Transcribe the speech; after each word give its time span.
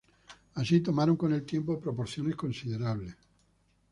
Así, 0.55 0.79
tomaron 0.81 1.15
con 1.15 1.31
el 1.31 1.45
tiempo 1.45 1.79
proporciones 1.79 2.35
considerables. 2.35 3.15